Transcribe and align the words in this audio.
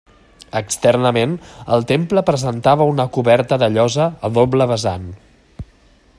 Externament, 0.59 1.35
el 1.77 1.85
temple 1.91 2.23
presenta 2.31 2.75
una 2.95 3.07
coberta 3.19 3.61
de 3.65 3.69
llosa 3.77 4.09
a 4.31 4.35
doble 4.39 4.69
vessant. 4.73 5.07